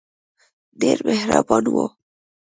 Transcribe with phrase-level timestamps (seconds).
[0.79, 1.85] ډېر مهربان وو.